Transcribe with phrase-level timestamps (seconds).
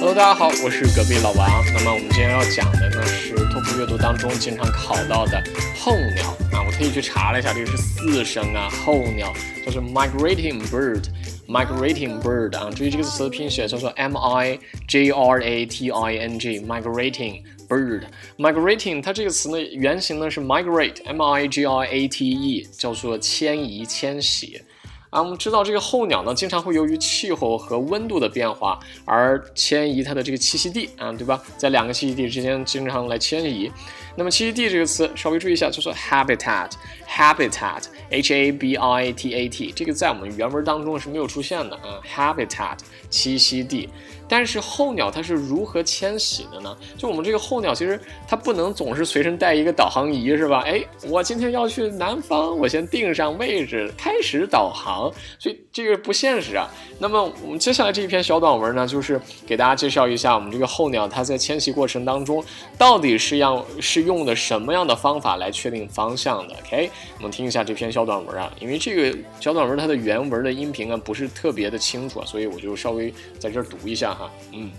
[0.00, 1.62] Hello，大家好，我是隔壁老王。
[1.74, 5.38] 那么我们今天要讲的呢是托福阅读当中经常考到的
[5.78, 9.30] 候鸟啊，我特意去查了一下，这个是四声啊，候鸟
[9.62, 20.40] 叫做 migrating bird，migrating bird 啊，注意这个词的拼写叫做 m i g r a t i n g，migrating bird，migrating 它这个词呢原型呢是
[20.40, 24.62] migrate，m i g r a t e，叫做迁移、迁徙。
[25.10, 31.42] 啊，我们知道这个候鸟呢，经常会由于气候和温度的变化而迁移它的这个栖息地啊，对吧？
[31.56, 33.68] 在两个栖息地之间经常来迁移。
[34.16, 42.78] 那么栖息地这个词稍微注意一下，就说 habitat，habitat，h a b i t a t，这个在我们原文当中是没有出现的啊，habitat，
[43.10, 43.88] 栖息地。
[44.28, 46.76] 但是候鸟它是如何迁徙的呢？
[46.96, 50.62] 就我们这个候鸟，其实它不能总是随身带一个导航仪，是吧？
[50.64, 54.99] 哎，我今天要去南方，我先定上位置，开始导航，
[55.38, 56.68] 所以这个不现实啊。
[56.98, 62.44] 那么我们接下来这一篇小短文呢，就是给大家介绍一下我们这个候鸟它在迁徙过程当中
[62.76, 66.54] 到底是要是用的什么样的方法来确定方向的。
[66.64, 74.12] OK，我们听一下这篇小短文啊，因为这个小短文它的原文的音频啊不是特别的清楚，所以我就稍微在这儿读一下。
[74.12, 74.30] 哈。
[74.52, 74.70] 嗯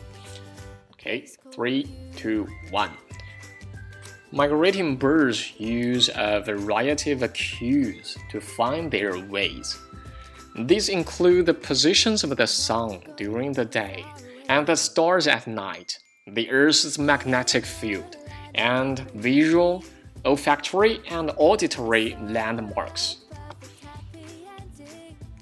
[0.93, 1.85] ，OK，three,
[2.21, 2.89] two, one.
[4.33, 9.75] Migrating birds use a variety of cues to find their ways.
[10.55, 14.05] These include the positions of the sun during the day
[14.49, 18.17] and the stars at night, the Earth's magnetic field,
[18.55, 19.83] and visual,
[20.25, 23.20] olfactory, and auditory landmarks.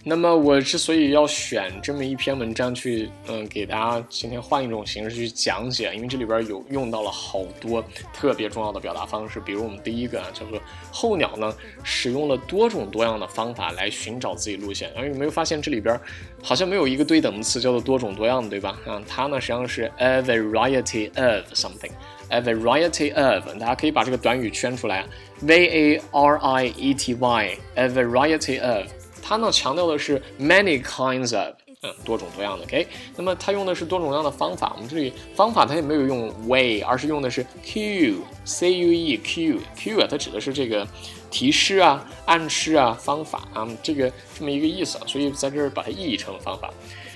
[0.10, 9.40] 那么我之所以要选这么一篇文章去，嗯，给大家今天换一种形式去讲解，因为这里边有用到了好多特别重要的表达方式。
[9.40, 10.60] 比如我们第一个啊，叫做
[10.92, 14.92] 候鸟呢，使用了多种多样的方法来寻找自己路线。
[14.98, 15.96] 而有没有发现这里边
[16.42, 18.80] 好像没有一个对等的词叫做多种多样，对吧？
[18.88, 25.06] 啊，它呢实际上是 a variety of something，a variety of，大家可以把这个短语圈出来
[25.42, 28.88] ，v a r i e t y，a variety of。
[29.30, 31.54] 它呢强调的是 many kinds of，
[31.84, 32.88] 嗯，多种多样的，OK。
[33.16, 40.88] 那么它用的是多种多样的方法，我们这里方法它也没有用 way，而是用的是 cue，c u e cue，cue 啊，它指的是这个
[41.30, 46.74] 提示啊、暗示啊、方法啊，这个这么一个意思啊，所以在这儿把它意译成了方法。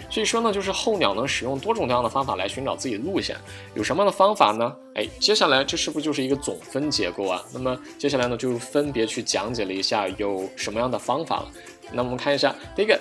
[0.07, 3.35] 所以说呢，就是候鸟能使用多种多样的方法来寻找自己的路线，
[3.73, 4.71] 有什么样的方法呢？
[4.93, 7.43] 哎，接下来这是不是就是一个总分结构啊？
[7.51, 11.47] 那么接下来呢，就分别去讲解了一下有什么样的方法了。
[11.93, 12.99] 那我们看一下第一个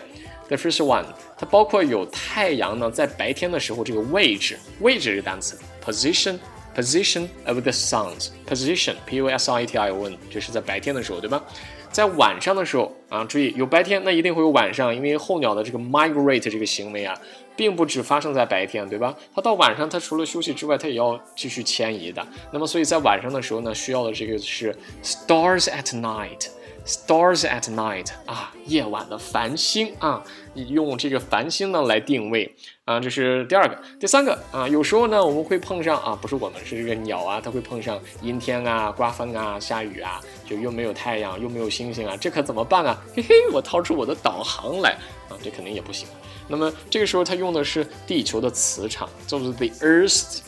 [0.48, 1.04] ，the first one，
[1.36, 11.42] 它包括有太阳呢在白天的时候这个位置，位置这个单词，position，position of the suns，position，p u s i t i o n，这是在白天的时候，对吧？
[11.90, 17.14] 在晚上的时候啊，注意有白天，那一定会有晚上，因为候鸟的这个 migrate 这个行为啊，
[17.54, 19.14] 并不只发生在白天，对吧？
[19.34, 22.26] 它到晚上，它除了休息之外，它也要继续迁移的。
[22.50, 26.48] 那么，所以在晚上的时候呢，需要的这个是 stars at night。
[26.84, 30.22] Stars at night 啊，夜晚的繁星啊，
[30.54, 32.52] 用这个繁星呢来定位
[32.84, 33.78] 啊，这是第二个。
[34.00, 43.00] 第三个啊，有时候呢我们会碰上啊，不是我们是这个鸟啊，它会碰上阴天啊、刮风啊、下雨啊，就又没有太阳又没有星星啊，这可怎么办啊？
[43.14, 44.90] 嘿嘿，我掏出我的导航来
[45.28, 46.08] 啊，这肯定也不行。
[46.48, 50.40] 那么这个时候它用的是地球的磁场，叫做 the Earth's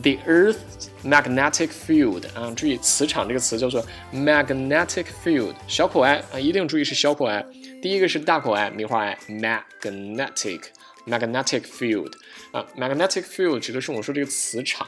[0.00, 0.56] The Earth。
[1.04, 7.44] magnetic field 啊，注意磁场这个词叫做 magnetic field，小口 i 啊，一定注意是小口 i。
[7.82, 10.60] 第一个是大口 i，梅花 i，magnetic
[11.04, 12.12] magnetic field
[12.52, 14.86] 啊，magnetic field 指的是我们说这个磁场。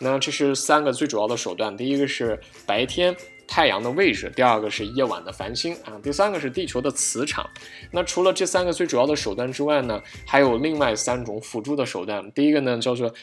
[0.00, 3.14] 那这是三个最主要的手段，第一个是白天
[3.46, 7.48] 太阳的位置，第二个是夜晚的繁星啊，第三个是地球的磁场。
[7.92, 12.28] 那除了这三个最主要的手段之外呢，还有另外三种辅助的手段。
[12.32, 13.14] 第一个呢叫做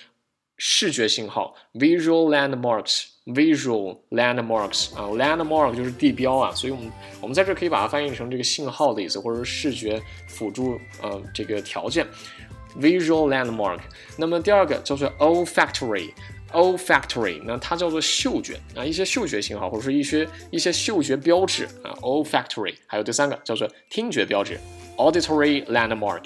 [0.63, 12.06] 视觉信号，visual landmarks，visual landmarks 啊，landmark 就是地标啊，所以我们我们在这可以把它翻译成这个信号的意思，或者是视觉辅助呃这个条件
[12.80, 13.80] ，visual landmark。
[14.16, 22.75] 那么第二个叫做 olfactory，olfactory，那它叫做嗅觉啊，一些嗅觉信号或者说一些一些嗅觉标志啊，olfactory。
[22.86, 24.60] 还有第三个叫做听觉标志
[24.96, 26.25] ，auditory landmark。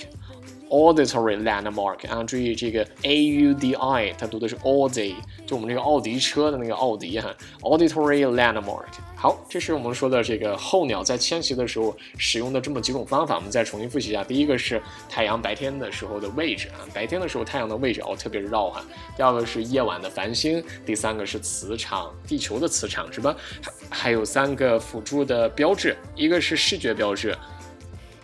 [0.70, 5.16] Auditory landmark 啊，注意这个 A U D I，它读的是 Audi，
[5.46, 7.34] 就我们这个奥迪车的那个奥迪哈。
[7.62, 8.86] Auditory landmark，
[9.16, 14.24] 好，这是我们说的这个候鸟在迁徙的时候使用的这么几种方法，我们再重新复习一下。
[14.24, 18.84] 第一个是太阳白天的时候的位置啊，白天的时候太阳的位置哦特别绕哈。
[19.16, 23.36] 第二个是夜晚的繁星，第三个是磁场，地球的磁场是吧？
[23.90, 27.38] 还有三个辅助的标志，一个是视觉标志。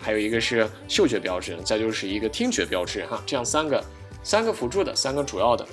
[0.02, 3.84] 还有一个是嗅觉标志，再就是一个听觉标志哈，这样三个
[4.24, 5.66] 三个辅助的，三个主要的。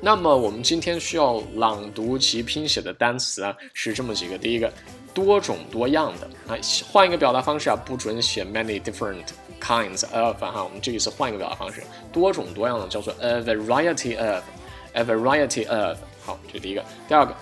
[0.00, 4.36] 那么我们今天需要朗读及拼写的单词啊，是这么几个。
[4.36, 4.72] 第一个，
[5.14, 6.58] 多种多样的啊，
[6.90, 9.26] 换一个表达方式啊，不准写 many different
[9.60, 15.98] kinds of 哈，我们这一次换一个表达方式，多种多样的叫做 a variety of，a variety of。
[16.24, 16.84] 好，这是第一个。
[17.06, 17.32] 第二个，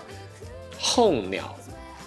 [0.79, 1.55] 候鸟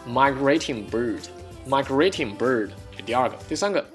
[0.09, 3.37] ，migrating bird，migrating bird，这第二个。
[3.49, 3.87] 第三个，